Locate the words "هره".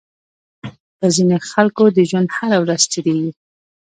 2.37-2.57